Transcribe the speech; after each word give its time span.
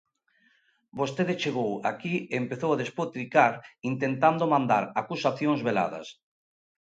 Vostede 0.99 1.39
chegou 1.43 1.71
aquí 1.91 2.15
e 2.31 2.33
empezou 2.43 2.69
a 2.73 2.79
despotricar 2.83 3.53
intentando 3.91 4.43
mandar 4.53 4.83
acusacións 5.01 5.59
veladas. 5.67 6.07